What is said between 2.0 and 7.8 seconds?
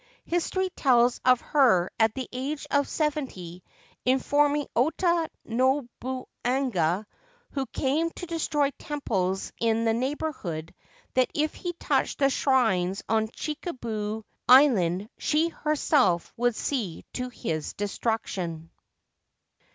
the age of seventy inform ing Ota Nobunaga, who